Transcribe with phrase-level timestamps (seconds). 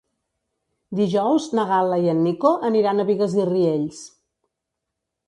[0.99, 4.01] Dijous na Gal·la i en Nico aniran a Bigues i Riells.